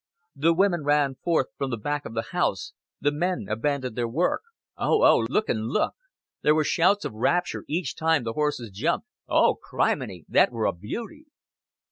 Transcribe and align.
The 0.35 0.51
women 0.55 0.83
ran 0.83 1.13
forth 1.23 1.49
from 1.59 1.69
the 1.69 1.77
back 1.77 2.05
of 2.05 2.15
the 2.15 2.29
house; 2.31 2.73
the 2.99 3.11
men 3.11 3.45
abandoned 3.47 3.95
their 3.95 4.07
work. 4.07 4.41
"Oo, 4.83 5.05
oo! 5.05 5.25
Look 5.29 5.47
an' 5.47 5.69
look." 5.69 5.93
There 6.41 6.55
were 6.55 6.63
shouts 6.63 7.05
of 7.05 7.13
rapture 7.13 7.65
each 7.67 7.95
time 7.95 8.23
the 8.23 8.33
horses 8.33 8.71
jumped. 8.71 9.05
"Oo! 9.31 9.53
Crimany! 9.61 10.25
That 10.27 10.51
were 10.51 10.65
a 10.65 10.73
beauty!" 10.73 11.27